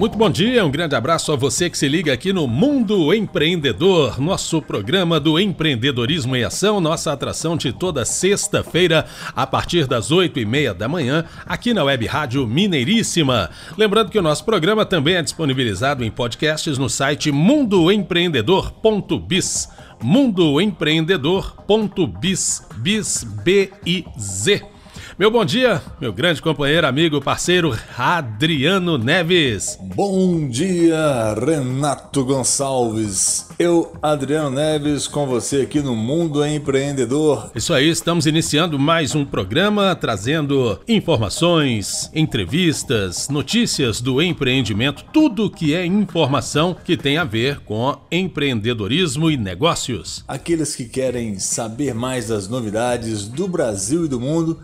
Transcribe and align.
Muito 0.00 0.16
bom 0.16 0.30
dia, 0.30 0.64
um 0.64 0.70
grande 0.70 0.96
abraço 0.96 1.30
a 1.30 1.36
você 1.36 1.68
que 1.68 1.76
se 1.76 1.86
liga 1.86 2.10
aqui 2.10 2.32
no 2.32 2.48
Mundo 2.48 3.12
Empreendedor, 3.12 4.18
nosso 4.18 4.62
programa 4.62 5.20
do 5.20 5.38
empreendedorismo 5.38 6.34
em 6.34 6.42
ação, 6.42 6.80
nossa 6.80 7.12
atração 7.12 7.54
de 7.54 7.70
toda 7.70 8.06
sexta-feira, 8.06 9.04
a 9.36 9.46
partir 9.46 9.86
das 9.86 10.10
oito 10.10 10.40
e 10.40 10.46
meia 10.46 10.72
da 10.72 10.88
manhã, 10.88 11.26
aqui 11.44 11.74
na 11.74 11.84
Web 11.84 12.06
Rádio 12.06 12.46
Mineiríssima. 12.46 13.50
Lembrando 13.76 14.10
que 14.10 14.18
o 14.18 14.22
nosso 14.22 14.42
programa 14.42 14.86
também 14.86 15.16
é 15.16 15.22
disponibilizado 15.22 16.02
em 16.02 16.10
podcasts 16.10 16.78
no 16.78 16.88
site 16.88 17.30
mundoempreendedor.biz 17.30 19.68
mundoempreendedor.biz, 20.02 22.66
biz, 22.78 23.26
B-I-Z. 23.44 24.79
Meu 25.20 25.30
bom 25.30 25.44
dia, 25.44 25.82
meu 26.00 26.14
grande 26.14 26.40
companheiro, 26.40 26.86
amigo, 26.86 27.20
parceiro 27.20 27.78
Adriano 27.94 28.96
Neves. 28.96 29.78
Bom 29.94 30.48
dia, 30.48 31.34
Renato 31.34 32.24
Gonçalves. 32.24 33.50
Eu, 33.58 33.92
Adriano 34.00 34.48
Neves, 34.48 35.06
com 35.06 35.26
você 35.26 35.60
aqui 35.60 35.82
no 35.82 35.94
Mundo 35.94 36.42
Empreendedor. 36.42 37.50
Isso 37.54 37.74
aí, 37.74 37.90
estamos 37.90 38.24
iniciando 38.24 38.78
mais 38.78 39.14
um 39.14 39.22
programa 39.22 39.94
trazendo 39.94 40.80
informações, 40.88 42.10
entrevistas, 42.14 43.28
notícias 43.28 44.00
do 44.00 44.22
empreendimento, 44.22 45.04
tudo 45.12 45.50
que 45.50 45.74
é 45.74 45.84
informação 45.84 46.74
que 46.82 46.96
tem 46.96 47.18
a 47.18 47.24
ver 47.24 47.60
com 47.60 47.94
empreendedorismo 48.10 49.30
e 49.30 49.36
negócios. 49.36 50.24
Aqueles 50.26 50.74
que 50.74 50.86
querem 50.86 51.38
saber 51.38 51.92
mais 51.92 52.28
das 52.28 52.48
novidades 52.48 53.28
do 53.28 53.46
Brasil 53.46 54.06
e 54.06 54.08
do 54.08 54.18
mundo 54.18 54.58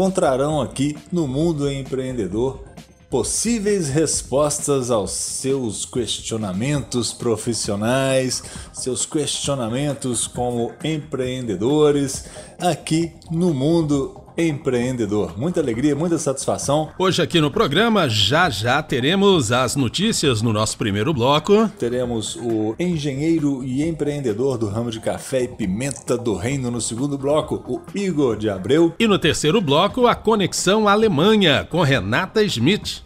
encontrarão 0.00 0.62
aqui 0.62 0.96
no 1.12 1.28
Mundo 1.28 1.70
Empreendedor 1.70 2.64
possíveis 3.10 3.90
respostas 3.90 4.90
aos 4.90 5.10
seus 5.10 5.84
questionamentos 5.84 7.12
profissionais, 7.12 8.42
seus 8.72 9.04
questionamentos 9.04 10.26
como 10.26 10.72
empreendedores 10.82 12.24
aqui 12.58 13.12
no 13.30 13.52
Mundo 13.52 14.19
empreendedor. 14.36 15.38
Muita 15.38 15.60
alegria, 15.60 15.94
muita 15.94 16.18
satisfação. 16.18 16.90
Hoje 16.98 17.22
aqui 17.22 17.40
no 17.40 17.50
programa 17.50 18.08
já 18.08 18.50
já 18.50 18.82
teremos 18.82 19.52
as 19.52 19.76
notícias 19.76 20.42
no 20.42 20.52
nosso 20.52 20.76
primeiro 20.76 21.12
bloco. 21.12 21.68
Teremos 21.78 22.36
o 22.36 22.74
engenheiro 22.78 23.62
e 23.64 23.86
empreendedor 23.86 24.58
do 24.58 24.68
ramo 24.68 24.90
de 24.90 25.00
café 25.00 25.42
e 25.42 25.48
pimenta 25.48 26.16
do 26.16 26.34
reino 26.34 26.70
no 26.70 26.80
segundo 26.80 27.18
bloco, 27.18 27.62
o 27.66 27.80
Igor 27.96 28.36
de 28.36 28.48
Abreu. 28.48 28.94
E 28.98 29.06
no 29.06 29.18
terceiro 29.18 29.60
bloco, 29.60 30.06
a 30.06 30.14
conexão 30.14 30.88
Alemanha 30.88 31.66
com 31.68 31.82
Renata 31.82 32.46
Schmidt. 32.48 33.02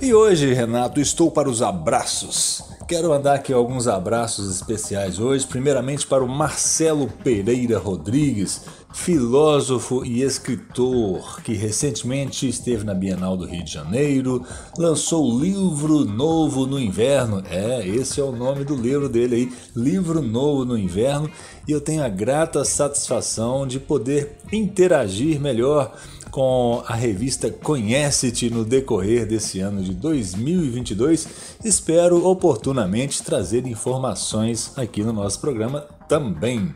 E 0.00 0.14
hoje, 0.14 0.52
Renato, 0.54 1.00
estou 1.00 1.30
para 1.30 1.48
os 1.48 1.60
abraços. 1.60 2.69
Quero 2.90 3.10
mandar 3.10 3.34
aqui 3.34 3.52
alguns 3.52 3.86
abraços 3.86 4.50
especiais 4.50 5.20
hoje, 5.20 5.46
primeiramente 5.46 6.04
para 6.04 6.24
o 6.24 6.28
Marcelo 6.28 7.06
Pereira 7.22 7.78
Rodrigues, 7.78 8.62
filósofo 8.92 10.04
e 10.04 10.22
escritor 10.22 11.40
que 11.42 11.52
recentemente 11.52 12.48
esteve 12.48 12.82
na 12.82 12.92
Bienal 12.92 13.36
do 13.36 13.46
Rio 13.46 13.62
de 13.62 13.72
Janeiro, 13.72 14.44
lançou 14.76 15.38
livro 15.40 16.04
novo 16.04 16.66
no 16.66 16.80
inverno. 16.80 17.44
É, 17.48 17.86
esse 17.86 18.20
é 18.20 18.24
o 18.24 18.32
nome 18.32 18.64
do 18.64 18.74
livro 18.74 19.08
dele 19.08 19.36
aí, 19.36 19.52
Livro 19.76 20.20
Novo 20.20 20.64
no 20.64 20.76
Inverno, 20.76 21.30
e 21.68 21.70
eu 21.70 21.80
tenho 21.80 22.02
a 22.02 22.08
grata 22.08 22.64
satisfação 22.64 23.68
de 23.68 23.78
poder 23.78 24.36
interagir 24.50 25.40
melhor 25.40 25.96
com 26.30 26.82
a 26.86 26.94
revista 26.94 27.50
Conhece-te 27.50 28.48
no 28.50 28.64
decorrer 28.64 29.26
desse 29.26 29.60
ano 29.60 29.82
de 29.82 29.92
2022. 29.92 31.28
Espero 31.64 32.26
oportunamente 32.26 33.22
trazer 33.22 33.66
informações 33.66 34.72
aqui 34.76 35.02
no 35.02 35.12
nosso 35.12 35.40
programa 35.40 35.86
também. 36.08 36.74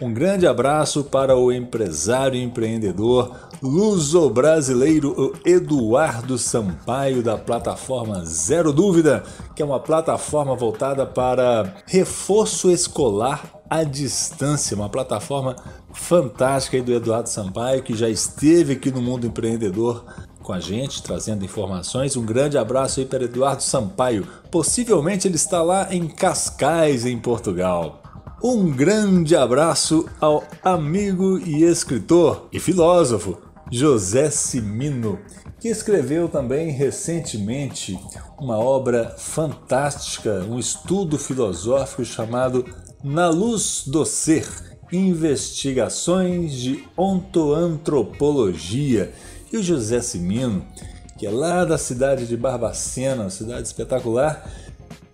Um 0.00 0.14
grande 0.14 0.46
abraço 0.46 1.02
para 1.02 1.36
o 1.36 1.50
empresário 1.50 2.38
e 2.38 2.42
empreendedor 2.42 3.34
luso-brasileiro 3.60 5.34
Eduardo 5.44 6.38
Sampaio, 6.38 7.20
da 7.20 7.36
plataforma 7.36 8.24
Zero 8.24 8.72
Dúvida, 8.72 9.24
que 9.56 9.62
é 9.62 9.64
uma 9.64 9.80
plataforma 9.80 10.54
voltada 10.54 11.04
para 11.04 11.74
reforço 11.86 12.70
escolar 12.70 13.58
à 13.68 13.82
distância, 13.82 14.76
uma 14.76 14.88
plataforma 14.88 15.56
fantástica 15.92 16.76
aí 16.76 16.82
do 16.82 16.92
Eduardo 16.92 17.28
Sampaio, 17.28 17.82
que 17.82 17.94
já 17.94 18.08
esteve 18.08 18.74
aqui 18.74 18.90
no 18.90 19.02
Mundo 19.02 19.26
Empreendedor 19.26 20.04
com 20.42 20.52
a 20.52 20.60
gente, 20.60 21.02
trazendo 21.02 21.44
informações. 21.44 22.16
Um 22.16 22.24
grande 22.24 22.56
abraço 22.56 23.00
aí 23.00 23.06
para 23.06 23.24
Eduardo 23.24 23.62
Sampaio. 23.62 24.26
Possivelmente 24.50 25.28
ele 25.28 25.36
está 25.36 25.62
lá 25.62 25.92
em 25.92 26.08
Cascais, 26.08 27.04
em 27.04 27.18
Portugal. 27.18 28.02
Um 28.42 28.70
grande 28.70 29.36
abraço 29.36 30.08
ao 30.20 30.44
amigo 30.62 31.38
e 31.38 31.64
escritor 31.64 32.48
e 32.52 32.60
filósofo 32.60 33.36
José 33.70 34.30
Simino, 34.30 35.18
que 35.60 35.68
escreveu 35.68 36.28
também 36.28 36.70
recentemente 36.70 37.98
uma 38.38 38.56
obra 38.56 39.14
fantástica, 39.18 40.46
um 40.48 40.58
estudo 40.58 41.18
filosófico 41.18 42.04
chamado 42.04 42.64
Na 43.02 43.28
Luz 43.28 43.82
do 43.86 44.06
Ser 44.06 44.77
Investigações 44.92 46.52
de 46.54 46.84
Ontoantropologia. 46.96 49.12
E 49.52 49.56
o 49.56 49.62
José 49.62 50.00
Simino, 50.00 50.64
que 51.18 51.26
é 51.26 51.30
lá 51.30 51.64
da 51.64 51.76
cidade 51.76 52.26
de 52.26 52.36
Barbacena, 52.36 53.28
cidade 53.30 53.66
espetacular, 53.66 54.48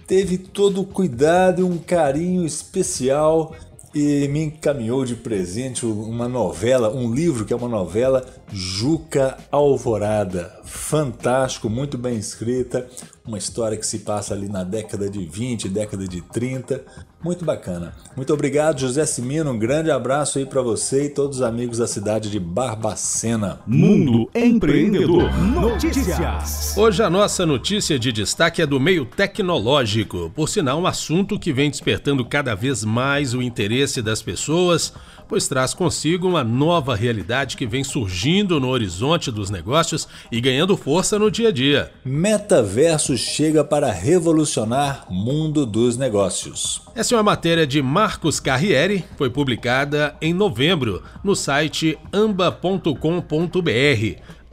teve 0.06 0.38
todo 0.38 0.82
o 0.82 0.86
cuidado 0.86 1.60
e 1.60 1.64
um 1.64 1.78
carinho 1.78 2.46
especial 2.46 3.54
e 3.94 4.26
me 4.26 4.46
encaminhou 4.46 5.04
de 5.04 5.14
presente 5.14 5.86
uma 5.86 6.28
novela, 6.28 6.92
um 6.92 7.14
livro 7.14 7.44
que 7.44 7.52
é 7.52 7.56
uma 7.56 7.68
novela, 7.68 8.26
Juca 8.52 9.38
Alvorada. 9.52 10.52
Fantástico, 10.64 11.70
muito 11.70 11.96
bem 11.96 12.16
escrita, 12.16 12.88
uma 13.24 13.38
história 13.38 13.78
que 13.78 13.86
se 13.86 14.00
passa 14.00 14.34
ali 14.34 14.48
na 14.48 14.64
década 14.64 15.08
de 15.08 15.24
20, 15.24 15.68
década 15.68 16.08
de 16.08 16.20
30. 16.20 16.84
Muito 17.24 17.42
bacana. 17.42 17.94
Muito 18.14 18.34
obrigado, 18.34 18.78
José 18.78 19.06
Simino. 19.06 19.50
Um 19.50 19.58
grande 19.58 19.90
abraço 19.90 20.38
aí 20.38 20.44
para 20.44 20.60
você 20.60 21.06
e 21.06 21.08
todos 21.08 21.38
os 21.38 21.42
amigos 21.42 21.78
da 21.78 21.86
cidade 21.86 22.30
de 22.30 22.38
Barbacena. 22.38 23.60
Mundo 23.66 24.28
Empreendedor 24.34 25.34
Notícias. 25.38 26.76
Hoje 26.76 27.02
a 27.02 27.08
nossa 27.08 27.46
notícia 27.46 27.98
de 27.98 28.12
destaque 28.12 28.60
é 28.60 28.66
do 28.66 28.78
meio 28.78 29.06
tecnológico, 29.06 30.30
por 30.36 30.50
sinal 30.50 30.78
um 30.78 30.86
assunto 30.86 31.38
que 31.38 31.50
vem 31.50 31.70
despertando 31.70 32.26
cada 32.26 32.54
vez 32.54 32.84
mais 32.84 33.32
o 33.32 33.40
interesse 33.40 34.02
das 34.02 34.20
pessoas 34.20 34.92
pois 35.28 35.48
traz 35.48 35.74
consigo 35.74 36.28
uma 36.28 36.44
nova 36.44 36.94
realidade 36.94 37.56
que 37.56 37.66
vem 37.66 37.82
surgindo 37.82 38.60
no 38.60 38.68
horizonte 38.68 39.30
dos 39.30 39.50
negócios 39.50 40.06
e 40.30 40.40
ganhando 40.40 40.76
força 40.76 41.18
no 41.18 41.30
dia 41.30 41.48
a 41.48 41.52
dia. 41.52 41.90
Metaverso 42.04 43.16
chega 43.16 43.64
para 43.64 43.90
revolucionar 43.90 45.06
o 45.10 45.14
mundo 45.14 45.66
dos 45.66 45.96
negócios. 45.96 46.82
Essa 46.94 47.13
é 47.14 47.16
uma 47.16 47.22
matéria 47.22 47.66
de 47.66 47.80
Marcos 47.80 48.40
Carriere, 48.40 49.04
foi 49.16 49.30
publicada 49.30 50.16
em 50.20 50.34
novembro 50.34 51.02
no 51.22 51.36
site 51.36 51.96
amba.com.br. 52.12 52.90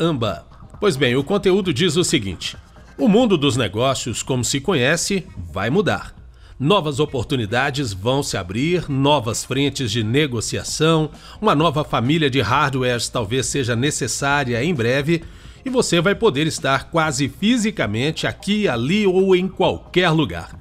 amba. 0.00 0.46
Pois 0.80 0.96
bem, 0.96 1.14
o 1.14 1.22
conteúdo 1.22 1.72
diz 1.72 1.96
o 1.96 2.02
seguinte: 2.02 2.56
o 2.98 3.08
mundo 3.08 3.38
dos 3.38 3.56
negócios, 3.56 4.22
como 4.22 4.44
se 4.44 4.60
conhece, 4.60 5.24
vai 5.52 5.70
mudar. 5.70 6.14
Novas 6.58 6.98
oportunidades 6.98 7.92
vão 7.92 8.22
se 8.22 8.36
abrir, 8.36 8.88
novas 8.88 9.44
frentes 9.44 9.90
de 9.90 10.02
negociação, 10.02 11.10
uma 11.40 11.54
nova 11.54 11.84
família 11.84 12.28
de 12.28 12.40
hardwares 12.40 13.08
talvez 13.08 13.46
seja 13.46 13.76
necessária 13.76 14.62
em 14.64 14.74
breve 14.74 15.22
e 15.64 15.70
você 15.70 16.00
vai 16.00 16.14
poder 16.14 16.46
estar 16.46 16.90
quase 16.90 17.28
fisicamente 17.28 18.26
aqui, 18.26 18.68
ali 18.68 19.06
ou 19.06 19.34
em 19.34 19.48
qualquer 19.48 20.10
lugar. 20.10 20.58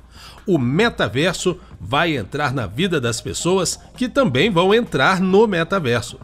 O 0.47 0.57
metaverso 0.57 1.57
vai 1.79 2.15
entrar 2.15 2.53
na 2.53 2.65
vida 2.67 2.99
das 2.99 3.21
pessoas 3.21 3.79
que 3.97 4.07
também 4.07 4.49
vão 4.49 4.73
entrar 4.73 5.19
no 5.19 5.47
metaverso. 5.47 6.17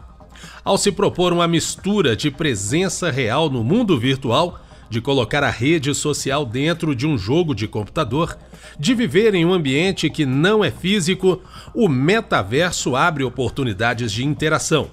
Ao 0.64 0.78
se 0.78 0.92
propor 0.92 1.32
uma 1.32 1.48
mistura 1.48 2.16
de 2.16 2.30
presença 2.30 3.10
real 3.10 3.50
no 3.50 3.64
mundo 3.64 3.98
virtual, 3.98 4.60
de 4.90 5.00
colocar 5.00 5.44
a 5.44 5.50
rede 5.50 5.94
social 5.94 6.44
dentro 6.44 6.94
de 6.94 7.06
um 7.06 7.16
jogo 7.16 7.54
de 7.54 7.68
computador, 7.68 8.36
de 8.78 8.94
viver 8.94 9.34
em 9.34 9.44
um 9.44 9.52
ambiente 9.52 10.10
que 10.10 10.26
não 10.26 10.64
é 10.64 10.70
físico, 10.70 11.40
o 11.74 11.88
metaverso 11.88 12.96
abre 12.96 13.22
oportunidades 13.22 14.10
de 14.10 14.24
interação. 14.24 14.90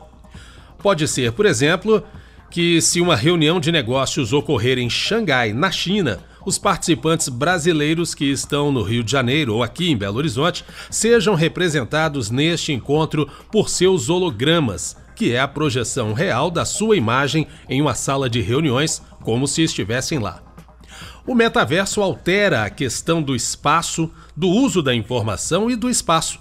Pode 0.78 1.08
ser, 1.08 1.32
por 1.32 1.46
exemplo, 1.46 2.04
que 2.50 2.82
se 2.82 3.02
uma 3.02 3.16
reunião 3.16 3.60
de 3.60 3.72
negócios 3.72 4.34
ocorrer 4.34 4.78
em 4.78 4.90
Xangai, 4.90 5.54
na 5.54 5.72
China, 5.72 6.20
os 6.46 6.58
participantes 6.58 7.28
brasileiros 7.28 8.16
que 8.16 8.26
estão 8.26 8.72
no 8.72 8.82
Rio 8.82 9.04
de 9.04 9.12
Janeiro 9.12 9.56
ou 9.56 9.64
aqui 9.64 9.92
em 9.92 9.98
Belo 9.98 10.18
Horizonte 10.18 10.64
sejam 10.90 11.36
representados 11.36 12.30
neste 12.30 12.72
encontro 12.72 13.28
por 13.52 13.70
seus 13.70 14.10
hologramas, 14.10 14.96
que 15.14 15.34
é 15.34 15.40
a 15.42 15.48
projeção 15.48 16.14
real 16.14 16.50
da 16.50 16.64
sua 16.64 16.96
imagem 16.96 17.48
em 17.68 17.82
uma 17.82 17.94
sala 17.94 18.30
de 18.30 18.40
reuniões, 18.40 19.02
como 19.24 19.46
se 19.46 19.62
estivessem 19.62 20.20
lá. 20.20 20.42
O 21.26 21.36
metaverso 21.36 22.02
altera 22.02 22.64
a 22.64 22.70
questão 22.70 23.22
do 23.22 23.36
espaço, 23.36 24.10
do 24.34 24.48
uso 24.48 24.82
da 24.82 24.96
informação 24.96 25.70
e 25.70 25.76
do 25.76 25.90
espaço. 25.90 26.40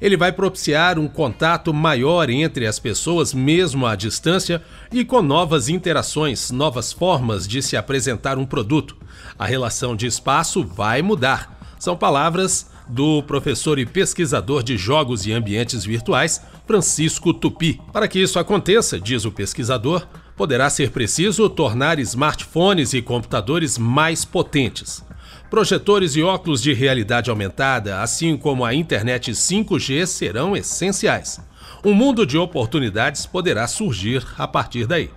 Ele 0.00 0.16
vai 0.16 0.30
propiciar 0.30 0.98
um 0.98 1.08
contato 1.08 1.72
maior 1.72 2.28
entre 2.28 2.66
as 2.66 2.78
pessoas, 2.78 3.32
mesmo 3.32 3.86
à 3.86 3.96
distância, 3.96 4.62
e 4.92 5.04
com 5.04 5.22
novas 5.22 5.68
interações, 5.68 6.50
novas 6.50 6.92
formas 6.92 7.48
de 7.48 7.62
se 7.62 7.76
apresentar 7.76 8.36
um 8.36 8.44
produto. 8.44 8.96
A 9.38 9.46
relação 9.46 9.96
de 9.96 10.06
espaço 10.06 10.62
vai 10.64 11.00
mudar. 11.00 11.56
São 11.78 11.96
palavras 11.96 12.70
do 12.88 13.22
professor 13.22 13.78
e 13.78 13.86
pesquisador 13.86 14.62
de 14.62 14.76
jogos 14.76 15.26
e 15.26 15.32
ambientes 15.32 15.84
virtuais, 15.84 16.42
Francisco 16.66 17.32
Tupi. 17.32 17.80
Para 17.92 18.06
que 18.06 18.20
isso 18.20 18.38
aconteça, 18.38 19.00
diz 19.00 19.24
o 19.24 19.32
pesquisador, 19.32 20.06
poderá 20.36 20.68
ser 20.68 20.90
preciso 20.90 21.48
tornar 21.48 21.98
smartphones 21.98 22.92
e 22.92 23.00
computadores 23.00 23.78
mais 23.78 24.24
potentes. 24.24 25.05
Projetores 25.48 26.16
e 26.16 26.22
óculos 26.22 26.60
de 26.60 26.72
realidade 26.72 27.30
aumentada, 27.30 28.00
assim 28.00 28.36
como 28.36 28.64
a 28.64 28.74
internet 28.74 29.30
5G, 29.30 30.04
serão 30.06 30.56
essenciais. 30.56 31.40
Um 31.84 31.94
mundo 31.94 32.26
de 32.26 32.36
oportunidades 32.36 33.26
poderá 33.26 33.68
surgir 33.68 34.26
a 34.36 34.48
partir 34.48 34.86
daí. 34.86 35.10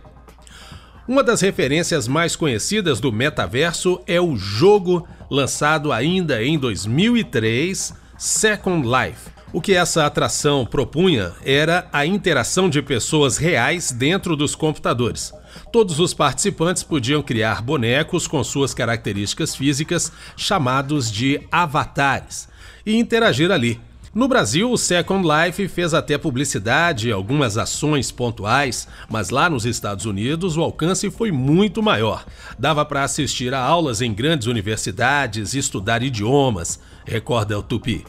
Uma 1.07 1.23
das 1.23 1.41
referências 1.41 2.07
mais 2.07 2.35
conhecidas 2.35 2.99
do 2.99 3.11
metaverso 3.11 3.99
é 4.05 4.21
o 4.21 4.35
jogo 4.35 5.07
lançado 5.31 5.91
ainda 5.91 6.43
em 6.43 6.59
2003, 6.59 7.95
Second 8.15 8.87
Life. 8.87 9.31
O 9.51 9.59
que 9.59 9.73
essa 9.73 10.05
atração 10.05 10.63
propunha 10.63 11.31
era 11.43 11.87
a 11.91 12.05
interação 12.05 12.69
de 12.69 12.83
pessoas 12.83 13.37
reais 13.37 13.91
dentro 13.91 14.35
dos 14.35 14.53
computadores. 14.53 15.33
Todos 15.71 15.99
os 15.99 16.13
participantes 16.13 16.83
podiam 16.83 17.21
criar 17.21 17.61
bonecos 17.61 18.27
com 18.27 18.43
suas 18.43 18.73
características 18.73 19.55
físicas, 19.55 20.11
chamados 20.35 21.11
de 21.11 21.41
avatares, 21.51 22.47
e 22.85 22.95
interagir 22.95 23.51
ali. 23.51 23.79
No 24.13 24.27
Brasil, 24.27 24.71
o 24.71 24.77
Second 24.77 25.27
Life 25.27 25.67
fez 25.67 25.93
até 25.93 26.17
publicidade, 26.17 27.11
algumas 27.11 27.59
ações 27.59 28.11
pontuais, 28.11 28.87
mas 29.07 29.29
lá 29.29 29.47
nos 29.47 29.65
Estados 29.65 30.05
Unidos 30.05 30.57
o 30.57 30.61
alcance 30.61 31.11
foi 31.11 31.31
muito 31.31 31.83
maior. 31.83 32.25
Dava 32.57 32.83
para 32.83 33.03
assistir 33.03 33.53
a 33.53 33.61
aulas 33.61 34.01
em 34.01 34.11
grandes 34.11 34.47
universidades, 34.47 35.53
estudar 35.53 36.01
idiomas, 36.01 36.79
recorda 37.05 37.59
o 37.59 37.61
Tupi. 37.61 38.03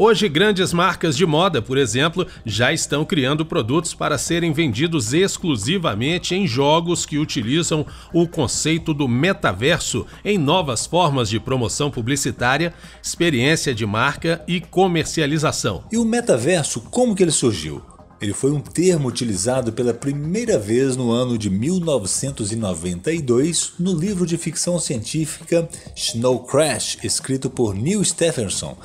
Hoje, 0.00 0.28
grandes 0.28 0.72
marcas 0.72 1.16
de 1.16 1.26
moda, 1.26 1.60
por 1.60 1.76
exemplo, 1.76 2.24
já 2.46 2.72
estão 2.72 3.04
criando 3.04 3.44
produtos 3.44 3.94
para 3.94 4.16
serem 4.16 4.52
vendidos 4.52 5.12
exclusivamente 5.12 6.36
em 6.36 6.46
jogos 6.46 7.04
que 7.04 7.18
utilizam 7.18 7.84
o 8.12 8.28
conceito 8.28 8.94
do 8.94 9.08
metaverso 9.08 10.06
em 10.24 10.38
novas 10.38 10.86
formas 10.86 11.28
de 11.28 11.40
promoção 11.40 11.90
publicitária, 11.90 12.72
experiência 13.02 13.74
de 13.74 13.84
marca 13.84 14.40
e 14.46 14.60
comercialização. 14.60 15.82
E 15.90 15.98
o 15.98 16.04
metaverso, 16.04 16.82
como 16.82 17.12
que 17.16 17.24
ele 17.24 17.32
surgiu? 17.32 17.82
Ele 18.20 18.32
foi 18.32 18.50
um 18.50 18.60
termo 18.60 19.06
utilizado 19.08 19.72
pela 19.72 19.94
primeira 19.94 20.58
vez 20.58 20.96
no 20.96 21.12
ano 21.12 21.38
de 21.38 21.48
1992 21.48 23.74
no 23.78 23.94
livro 23.94 24.26
de 24.26 24.36
ficção 24.36 24.80
científica 24.80 25.68
Snow 25.94 26.42
Crash, 26.44 26.98
escrito 27.02 27.48
por 27.48 27.74
Neil 27.74 28.04
Stephenson, 28.04 28.76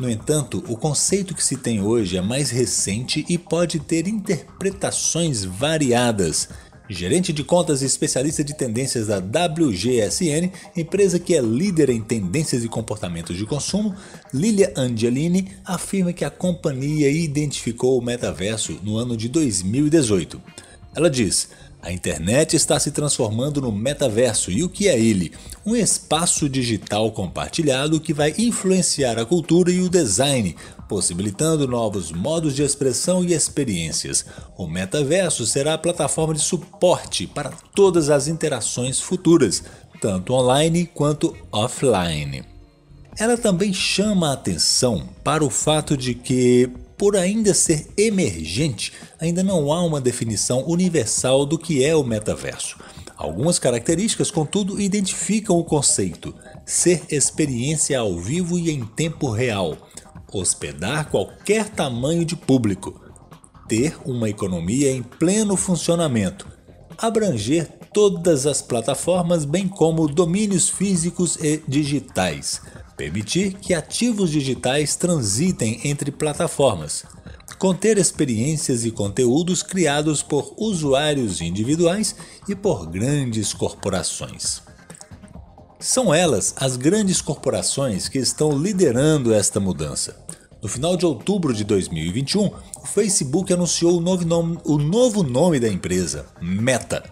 no 0.00 0.10
entanto, 0.10 0.64
o 0.68 0.76
conceito 0.76 1.34
que 1.34 1.44
se 1.44 1.56
tem 1.56 1.82
hoje 1.82 2.16
é 2.16 2.22
mais 2.22 2.50
recente 2.50 3.24
e 3.28 3.36
pode 3.36 3.78
ter 3.78 4.08
interpretações 4.08 5.44
variadas. 5.44 6.48
Gerente 6.88 7.32
de 7.32 7.44
contas 7.44 7.80
e 7.80 7.86
especialista 7.86 8.42
de 8.42 8.54
tendências 8.54 9.06
da 9.06 9.18
WGSN, 9.18 10.50
empresa 10.76 11.18
que 11.18 11.34
é 11.34 11.40
líder 11.40 11.90
em 11.90 12.02
tendências 12.02 12.64
e 12.64 12.68
comportamentos 12.68 13.36
de 13.36 13.46
consumo, 13.46 13.94
Lilia 14.34 14.72
Angelini 14.76 15.52
afirma 15.64 16.12
que 16.12 16.24
a 16.24 16.30
companhia 16.30 17.08
identificou 17.08 17.98
o 17.98 18.04
metaverso 18.04 18.78
no 18.82 18.96
ano 18.98 19.16
de 19.16 19.28
2018. 19.28 20.42
Ela 20.94 21.08
diz: 21.08 21.48
a 21.82 21.90
internet 21.90 22.54
está 22.54 22.78
se 22.78 22.92
transformando 22.92 23.60
no 23.60 23.72
metaverso 23.72 24.52
e 24.52 24.62
o 24.62 24.68
que 24.68 24.86
é 24.86 24.96
ele? 24.96 25.32
Um 25.66 25.74
espaço 25.74 26.48
digital 26.48 27.10
compartilhado 27.10 28.00
que 28.00 28.14
vai 28.14 28.32
influenciar 28.38 29.18
a 29.18 29.24
cultura 29.24 29.72
e 29.72 29.80
o 29.80 29.88
design, 29.90 30.54
possibilitando 30.88 31.66
novos 31.66 32.12
modos 32.12 32.54
de 32.54 32.62
expressão 32.62 33.24
e 33.24 33.34
experiências. 33.34 34.24
O 34.56 34.68
metaverso 34.68 35.44
será 35.44 35.74
a 35.74 35.78
plataforma 35.78 36.34
de 36.34 36.40
suporte 36.40 37.26
para 37.26 37.50
todas 37.74 38.10
as 38.10 38.28
interações 38.28 39.00
futuras, 39.00 39.64
tanto 40.00 40.34
online 40.34 40.86
quanto 40.86 41.36
offline. 41.50 42.44
Ela 43.18 43.36
também 43.36 43.72
chama 43.72 44.30
a 44.30 44.34
atenção 44.34 45.08
para 45.24 45.44
o 45.44 45.50
fato 45.50 45.96
de 45.96 46.14
que 46.14 46.70
por 47.02 47.16
ainda 47.16 47.52
ser 47.52 47.88
emergente, 47.96 48.92
ainda 49.18 49.42
não 49.42 49.72
há 49.72 49.84
uma 49.84 50.00
definição 50.00 50.64
universal 50.68 51.44
do 51.44 51.58
que 51.58 51.84
é 51.84 51.96
o 51.96 52.04
metaverso. 52.04 52.78
Algumas 53.16 53.58
características, 53.58 54.30
contudo, 54.30 54.80
identificam 54.80 55.58
o 55.58 55.64
conceito: 55.64 56.32
ser 56.64 57.02
experiência 57.10 57.98
ao 57.98 58.16
vivo 58.20 58.56
e 58.56 58.70
em 58.70 58.84
tempo 58.84 59.32
real, 59.32 59.76
hospedar 60.32 61.10
qualquer 61.10 61.68
tamanho 61.70 62.24
de 62.24 62.36
público, 62.36 63.00
ter 63.66 63.96
uma 64.04 64.28
economia 64.30 64.92
em 64.92 65.02
pleno 65.02 65.56
funcionamento, 65.56 66.46
abranger 66.96 67.68
todas 67.92 68.46
as 68.46 68.62
plataformas, 68.62 69.44
bem 69.44 69.66
como 69.66 70.06
domínios 70.06 70.68
físicos 70.68 71.36
e 71.42 71.60
digitais 71.66 72.60
permitir 73.02 73.54
que 73.54 73.74
ativos 73.74 74.30
digitais 74.30 74.94
transitem 74.94 75.80
entre 75.82 76.12
plataformas, 76.12 77.02
conter 77.58 77.98
experiências 77.98 78.84
e 78.84 78.92
conteúdos 78.92 79.60
criados 79.60 80.22
por 80.22 80.54
usuários 80.56 81.40
individuais 81.40 82.14
e 82.48 82.54
por 82.54 82.86
grandes 82.86 83.52
corporações. 83.52 84.62
São 85.80 86.14
elas 86.14 86.54
as 86.56 86.76
grandes 86.76 87.20
corporações 87.20 88.08
que 88.08 88.20
estão 88.20 88.56
liderando 88.56 89.34
esta 89.34 89.58
mudança. 89.58 90.16
No 90.62 90.68
final 90.68 90.96
de 90.96 91.04
outubro 91.04 91.52
de 91.52 91.64
2021, 91.64 92.52
o 92.76 92.86
Facebook 92.86 93.52
anunciou 93.52 93.98
o 93.98 94.00
novo 94.00 94.24
nome, 94.24 94.58
o 94.62 94.78
novo 94.78 95.24
nome 95.24 95.58
da 95.58 95.68
empresa, 95.68 96.24
Meta. 96.40 97.02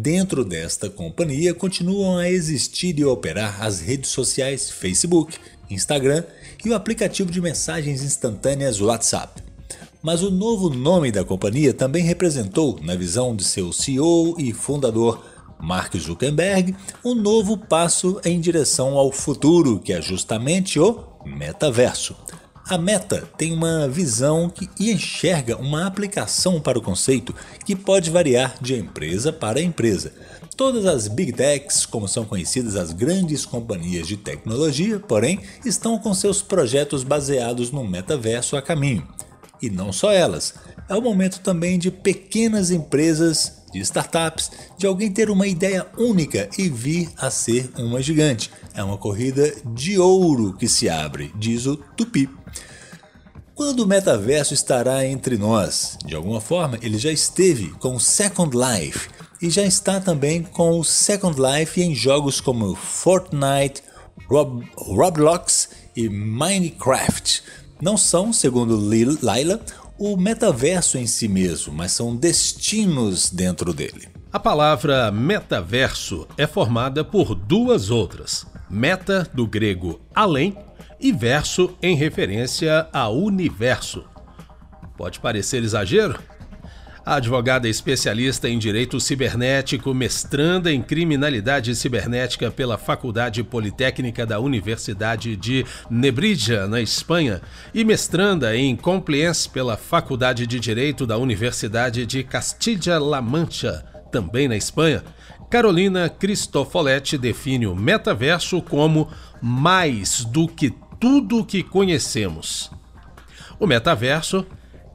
Dentro 0.00 0.44
desta 0.44 0.88
companhia 0.88 1.52
continuam 1.52 2.18
a 2.18 2.30
existir 2.30 2.96
e 3.00 3.04
operar 3.04 3.60
as 3.60 3.80
redes 3.80 4.10
sociais 4.10 4.70
Facebook, 4.70 5.36
Instagram 5.68 6.22
e 6.64 6.70
o 6.70 6.74
aplicativo 6.76 7.32
de 7.32 7.40
mensagens 7.40 8.00
instantâneas 8.04 8.80
WhatsApp. 8.80 9.42
Mas 10.00 10.22
o 10.22 10.30
novo 10.30 10.70
nome 10.70 11.10
da 11.10 11.24
companhia 11.24 11.74
também 11.74 12.04
representou, 12.04 12.78
na 12.80 12.94
visão 12.94 13.34
de 13.34 13.42
seu 13.42 13.72
CEO 13.72 14.36
e 14.38 14.52
fundador 14.52 15.26
Mark 15.58 15.96
Zuckerberg, 15.96 16.76
um 17.04 17.16
novo 17.16 17.58
passo 17.58 18.20
em 18.24 18.40
direção 18.40 18.96
ao 18.96 19.10
futuro, 19.10 19.80
que 19.80 19.92
é 19.92 20.00
justamente 20.00 20.78
o 20.78 21.02
metaverso. 21.26 22.14
A 22.68 22.76
Meta 22.76 23.26
tem 23.38 23.54
uma 23.54 23.88
visão 23.88 24.50
que, 24.50 24.68
e 24.78 24.92
enxerga 24.92 25.56
uma 25.56 25.86
aplicação 25.86 26.60
para 26.60 26.78
o 26.78 26.82
conceito 26.82 27.34
que 27.64 27.74
pode 27.74 28.10
variar 28.10 28.56
de 28.60 28.76
empresa 28.76 29.32
para 29.32 29.62
empresa. 29.62 30.12
Todas 30.54 30.84
as 30.84 31.08
Big 31.08 31.32
Techs, 31.32 31.86
como 31.86 32.06
são 32.06 32.26
conhecidas 32.26 32.76
as 32.76 32.92
grandes 32.92 33.46
companhias 33.46 34.06
de 34.06 34.18
tecnologia, 34.18 35.00
porém, 35.00 35.40
estão 35.64 35.98
com 35.98 36.12
seus 36.12 36.42
projetos 36.42 37.02
baseados 37.02 37.70
no 37.70 37.82
metaverso 37.82 38.54
a 38.54 38.60
caminho. 38.60 39.08
E 39.62 39.70
não 39.70 39.90
só 39.90 40.12
elas, 40.12 40.52
é 40.90 40.94
o 40.94 41.00
momento 41.00 41.40
também 41.40 41.78
de 41.78 41.90
pequenas 41.90 42.70
empresas, 42.70 43.57
de 43.72 43.80
startups, 43.80 44.50
de 44.76 44.86
alguém 44.86 45.10
ter 45.10 45.30
uma 45.30 45.46
ideia 45.46 45.86
única 45.96 46.48
e 46.56 46.68
vir 46.68 47.08
a 47.16 47.30
ser 47.30 47.70
uma 47.76 48.00
gigante. 48.02 48.50
É 48.74 48.82
uma 48.82 48.96
corrida 48.96 49.54
de 49.74 49.98
ouro 49.98 50.54
que 50.54 50.68
se 50.68 50.88
abre, 50.88 51.32
diz 51.36 51.66
o 51.66 51.76
Tupi. 51.76 52.28
Quando 53.54 53.80
o 53.80 53.86
metaverso 53.86 54.54
estará 54.54 55.04
entre 55.04 55.36
nós? 55.36 55.98
De 56.04 56.14
alguma 56.14 56.40
forma, 56.40 56.78
ele 56.80 56.96
já 56.96 57.10
esteve 57.10 57.70
com 57.80 57.96
o 57.96 58.00
Second 58.00 58.56
Life 58.56 59.08
e 59.42 59.50
já 59.50 59.64
está 59.64 59.98
também 59.98 60.44
com 60.44 60.78
o 60.78 60.84
Second 60.84 61.36
Life 61.40 61.82
em 61.82 61.94
jogos 61.94 62.40
como 62.40 62.76
Fortnite, 62.76 63.82
Rob 64.28 64.64
Roblox 64.76 65.70
e 65.96 66.08
Minecraft. 66.08 67.42
Não 67.80 67.96
são, 67.96 68.32
segundo 68.32 68.76
Lila, 68.76 69.60
o 69.98 70.16
metaverso 70.16 70.96
em 70.96 71.06
si 71.06 71.26
mesmo, 71.26 71.72
mas 71.74 71.92
são 71.92 72.14
destinos 72.14 73.28
dentro 73.30 73.74
dele. 73.74 74.08
A 74.32 74.38
palavra 74.38 75.10
metaverso 75.10 76.28
é 76.36 76.46
formada 76.46 77.04
por 77.04 77.34
duas 77.34 77.90
outras: 77.90 78.46
meta, 78.70 79.28
do 79.34 79.46
grego 79.46 80.00
além, 80.14 80.56
e 81.00 81.10
verso, 81.12 81.76
em 81.82 81.96
referência 81.96 82.86
a 82.92 83.08
universo. 83.08 84.04
Pode 84.96 85.20
parecer 85.20 85.62
exagero? 85.62 86.18
A 87.08 87.14
advogada 87.14 87.66
especialista 87.66 88.50
em 88.50 88.58
direito 88.58 89.00
cibernético, 89.00 89.94
mestranda 89.94 90.70
em 90.70 90.82
criminalidade 90.82 91.74
cibernética 91.74 92.50
pela 92.50 92.76
Faculdade 92.76 93.42
Politécnica 93.42 94.26
da 94.26 94.38
Universidade 94.38 95.34
de 95.34 95.64
Nebrija, 95.88 96.68
na 96.68 96.82
Espanha, 96.82 97.40
e 97.72 97.82
mestranda 97.82 98.54
em 98.54 98.76
compliance 98.76 99.48
pela 99.48 99.74
Faculdade 99.78 100.46
de 100.46 100.60
Direito 100.60 101.06
da 101.06 101.16
Universidade 101.16 102.04
de 102.04 102.22
Castilla-La 102.22 103.22
Mancha, 103.22 103.86
também 104.12 104.46
na 104.46 104.54
Espanha, 104.54 105.02
Carolina 105.48 106.10
Cristofoletti 106.10 107.16
define 107.16 107.66
o 107.66 107.74
metaverso 107.74 108.60
como 108.60 109.08
mais 109.40 110.26
do 110.26 110.46
que 110.46 110.74
tudo 111.00 111.42
que 111.42 111.62
conhecemos. 111.62 112.70
O 113.58 113.66
metaverso 113.66 114.46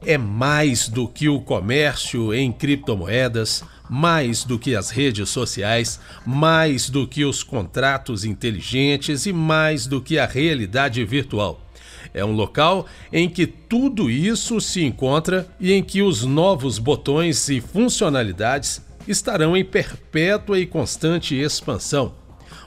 é 0.06 0.18
mais 0.18 0.88
do 0.88 1.08
que 1.08 1.28
o 1.28 1.40
comércio 1.40 2.34
em 2.34 2.52
criptomoedas, 2.52 3.64
mais 3.88 4.44
do 4.44 4.58
que 4.58 4.74
as 4.74 4.90
redes 4.90 5.28
sociais, 5.28 6.00
mais 6.26 6.88
do 6.88 7.06
que 7.06 7.24
os 7.24 7.42
contratos 7.42 8.24
inteligentes 8.24 9.26
e 9.26 9.32
mais 9.32 9.86
do 9.86 10.00
que 10.00 10.18
a 10.18 10.26
realidade 10.26 11.04
virtual. 11.04 11.60
É 12.12 12.24
um 12.24 12.32
local 12.32 12.86
em 13.12 13.28
que 13.28 13.46
tudo 13.46 14.10
isso 14.10 14.60
se 14.60 14.84
encontra 14.84 15.48
e 15.58 15.72
em 15.72 15.82
que 15.82 16.00
os 16.00 16.24
novos 16.24 16.78
botões 16.78 17.48
e 17.48 17.60
funcionalidades 17.60 18.80
estarão 19.06 19.56
em 19.56 19.64
perpétua 19.64 20.58
e 20.58 20.66
constante 20.66 21.34
expansão. 21.34 22.14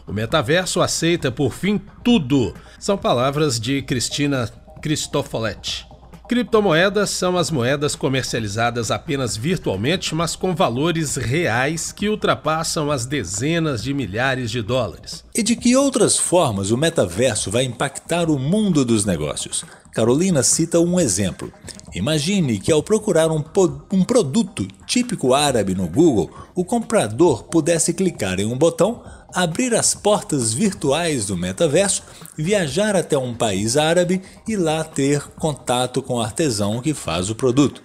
O 0.06 0.14
metaverso 0.14 0.82
aceita 0.82 1.32
por 1.32 1.54
fim 1.54 1.80
tudo. 2.04 2.54
São 2.80 2.98
palavras 2.98 3.60
de 3.60 3.82
Cristina 3.82 4.48
Cristofoletti. 4.82 5.87
Criptomoedas 6.28 7.12
são 7.12 7.38
as 7.38 7.50
moedas 7.50 7.96
comercializadas 7.96 8.92
apenas 8.92 9.38
virtualmente, 9.38 10.14
mas 10.14 10.36
com 10.36 10.54
valores 10.54 11.16
reais 11.16 11.94
que 11.94 12.10
ultrapassam 12.10 12.92
as 12.92 13.06
dezenas 13.06 13.82
de 13.82 13.94
milhares 13.94 14.52
de 14.52 14.62
dólares. 14.62 15.24
E 15.34 15.42
de 15.42 15.56
que 15.56 15.74
outras 15.78 16.18
formas 16.18 16.70
o 16.70 16.78
metaverso 16.78 17.50
vai 17.50 17.64
impactar 17.64 18.30
o 18.30 18.38
mundo 18.38 18.84
dos 18.84 19.06
negócios? 19.06 19.64
Carolina 19.94 20.44
cita 20.44 20.82
um 20.82 21.00
exemplo. 21.00 21.52
Imagine 21.96 22.60
que 22.60 22.72
ao 22.72 22.84
procurar 22.84 23.32
um, 23.32 23.44
um, 23.92 24.04
produto 24.04 24.68
típico 24.86 25.34
árabe 25.34 25.74
no 25.74 25.88
Google, 25.88 26.30
o 26.54 26.66
comprador 26.66 27.46
pudesse 27.46 27.94
clicar 27.94 28.40
em 28.40 28.46
um 28.46 28.58
botão 28.58 29.02
abrir 29.34 29.74
as 29.76 29.94
portas 29.94 30.54
virtuais 30.54 31.26
do 31.26 31.38
metaverso, 31.38 32.04
viajar 32.38 32.96
até 32.96 33.18
um 33.18 33.34
país 33.34 33.78
árabe 33.78 34.22
e 34.48 34.56
lá 34.56 34.84
ter 34.84 35.22
contato 35.40 36.02
com 36.02 36.16
o 36.16 36.22
artesão 36.22 36.82
que 36.82 36.94
faz 36.94 37.30
o 37.30 37.36
produto. 37.36 37.82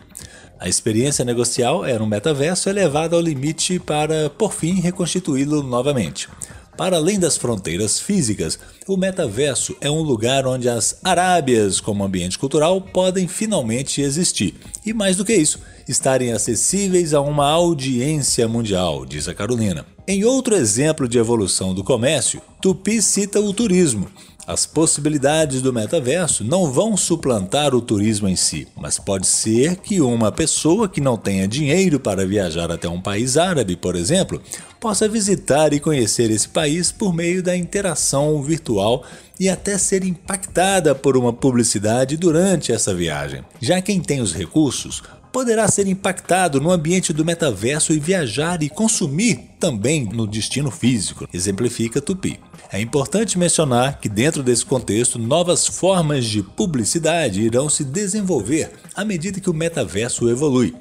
A 0.58 0.68
experiência 0.68 1.24
negocial 1.24 1.84
era 1.84 2.02
um 2.02 2.06
metaverso 2.06 2.68
elevado 2.68 3.16
ao 3.16 3.20
limite 3.20 3.80
para, 3.80 4.30
por 4.30 4.52
fim, 4.52 4.74
reconstituí-lo 4.74 5.62
novamente. 5.62 6.28
Para 6.76 6.96
além 6.96 7.18
das 7.18 7.36
fronteiras 7.36 8.00
físicas, 8.00 8.58
o 8.86 8.96
metaverso 8.96 9.76
é 9.80 9.90
um 9.90 10.00
lugar 10.00 10.46
onde 10.46 10.68
as 10.68 10.98
Arábias, 11.04 11.80
como 11.80 12.02
ambiente 12.02 12.38
cultural, 12.38 12.80
podem 12.80 13.28
finalmente 13.28 14.00
existir. 14.00 14.54
E 14.86 14.92
mais 14.94 15.16
do 15.16 15.24
que 15.24 15.34
isso, 15.34 15.58
estarem 15.86 16.32
acessíveis 16.32 17.12
a 17.12 17.20
uma 17.20 17.50
audiência 17.50 18.48
mundial, 18.48 19.04
diz 19.04 19.28
a 19.28 19.34
Carolina. 19.34 19.84
Em 20.12 20.24
outro 20.26 20.54
exemplo 20.54 21.08
de 21.08 21.16
evolução 21.16 21.72
do 21.72 21.82
comércio, 21.82 22.42
Tupi 22.60 23.00
cita 23.00 23.40
o 23.40 23.50
turismo. 23.50 24.10
As 24.46 24.66
possibilidades 24.66 25.62
do 25.62 25.72
metaverso 25.72 26.44
não 26.44 26.70
vão 26.70 26.98
suplantar 26.98 27.74
o 27.74 27.80
turismo 27.80 28.28
em 28.28 28.36
si, 28.36 28.68
mas 28.76 28.98
pode 28.98 29.26
ser 29.26 29.76
que 29.76 30.02
uma 30.02 30.30
pessoa 30.30 30.86
que 30.86 31.00
não 31.00 31.16
tenha 31.16 31.48
dinheiro 31.48 31.98
para 31.98 32.26
viajar 32.26 32.70
até 32.70 32.86
um 32.86 33.00
país 33.00 33.38
árabe, 33.38 33.74
por 33.74 33.96
exemplo, 33.96 34.38
possa 34.78 35.08
visitar 35.08 35.72
e 35.72 35.80
conhecer 35.80 36.30
esse 36.30 36.50
país 36.50 36.92
por 36.92 37.14
meio 37.14 37.42
da 37.42 37.56
interação 37.56 38.42
virtual 38.42 39.04
e 39.40 39.48
até 39.48 39.78
ser 39.78 40.04
impactada 40.04 40.94
por 40.94 41.16
uma 41.16 41.32
publicidade 41.32 42.18
durante 42.18 42.70
essa 42.70 42.94
viagem. 42.94 43.42
Já 43.62 43.80
quem 43.80 43.98
tem 43.98 44.20
os 44.20 44.34
recursos 44.34 45.02
poderá 45.32 45.66
ser 45.66 45.86
impactado 45.86 46.60
no 46.60 46.70
ambiente 46.70 47.12
do 47.12 47.24
metaverso 47.24 47.92
e 47.92 47.98
viajar 47.98 48.62
e 48.62 48.68
consumir 48.68 49.40
também 49.58 50.04
no 50.04 50.26
destino 50.26 50.70
físico, 50.70 51.26
exemplifica 51.32 52.00
Tupi. 52.00 52.38
É 52.70 52.80
importante 52.80 53.38
mencionar 53.38 53.98
que, 53.98 54.08
dentro 54.08 54.42
desse 54.42 54.64
contexto, 54.64 55.18
novas 55.18 55.66
formas 55.66 56.24
de 56.24 56.42
publicidade 56.42 57.42
irão 57.42 57.68
se 57.68 57.84
desenvolver 57.84 58.72
à 58.94 59.04
medida 59.04 59.40
que 59.40 59.50
o 59.50 59.54
metaverso 59.54 60.28
evolui. 60.28 60.74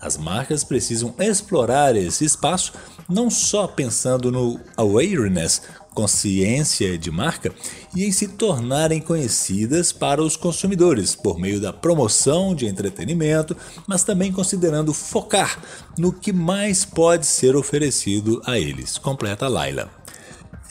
As 0.00 0.16
marcas 0.16 0.62
precisam 0.62 1.14
explorar 1.18 1.96
esse 1.96 2.24
espaço 2.24 2.72
não 3.08 3.30
só 3.30 3.66
pensando 3.66 4.30
no 4.30 4.60
awareness, 4.76 5.62
consciência 5.98 6.96
de 6.96 7.10
marca, 7.10 7.52
e 7.92 8.04
em 8.04 8.12
se 8.12 8.28
tornarem 8.28 9.00
conhecidas 9.00 9.90
para 9.90 10.22
os 10.22 10.36
consumidores 10.36 11.16
por 11.16 11.40
meio 11.40 11.60
da 11.60 11.72
promoção 11.72 12.54
de 12.54 12.66
entretenimento, 12.66 13.56
mas 13.84 14.04
também 14.04 14.30
considerando 14.30 14.94
focar 14.94 15.60
no 15.98 16.12
que 16.12 16.32
mais 16.32 16.84
pode 16.84 17.26
ser 17.26 17.56
oferecido 17.56 18.40
a 18.46 18.56
eles. 18.56 18.96
Completa 18.96 19.48
Laila. 19.48 19.90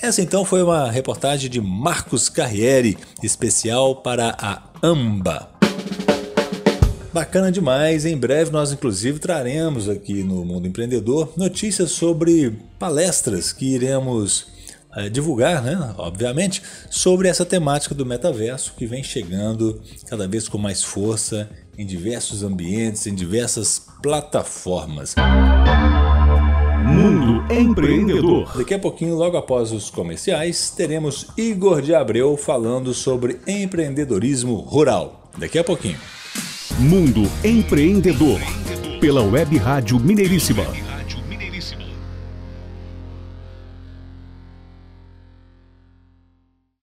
Essa 0.01 0.21
então 0.21 0.45
foi 0.45 0.63
uma 0.63 0.89
reportagem 0.89 1.49
de 1.49 1.59
Marcos 1.59 2.29
Carriere, 2.29 2.97
especial 3.21 3.97
para 3.97 4.33
a 4.39 4.63
AMBA. 4.81 5.49
Bacana 7.11 7.51
demais, 7.51 8.05
em 8.05 8.15
breve 8.15 8.49
nós 8.49 8.71
inclusive 8.71 9.19
traremos 9.19 9.89
aqui 9.89 10.23
no 10.23 10.45
Mundo 10.45 10.69
Empreendedor 10.69 11.33
notícias 11.35 11.91
sobre 11.91 12.57
palestras 12.79 13.51
que 13.51 13.65
iremos 13.65 14.55
é, 14.95 15.09
divulgar, 15.09 15.61
né, 15.61 15.93
obviamente, 15.97 16.61
sobre 16.89 17.27
essa 17.27 17.45
temática 17.45 17.93
do 17.93 18.05
metaverso 18.05 18.73
que 18.77 18.85
vem 18.85 19.03
chegando 19.03 19.81
cada 20.07 20.27
vez 20.27 20.47
com 20.47 20.57
mais 20.57 20.83
força 20.83 21.49
em 21.77 21.85
diversos 21.85 22.43
ambientes, 22.43 23.05
em 23.05 23.13
diversas 23.13 23.85
plataformas. 24.01 25.15
Mundo 26.87 27.53
Empreendedor. 27.53 28.57
Daqui 28.57 28.73
a 28.73 28.79
pouquinho, 28.79 29.15
logo 29.15 29.37
após 29.37 29.71
os 29.71 29.89
comerciais, 29.89 30.69
teremos 30.69 31.27
Igor 31.37 31.81
de 31.81 31.93
Abreu 31.93 32.35
falando 32.37 32.93
sobre 32.93 33.39
empreendedorismo 33.45 34.55
rural. 34.55 35.29
Daqui 35.37 35.59
a 35.59 35.63
pouquinho. 35.63 35.97
Mundo 36.79 37.29
Empreendedor. 37.43 38.39
Pela 38.99 39.21
Web 39.21 39.57
Rádio 39.57 39.99
Mineiríssima 39.99 40.86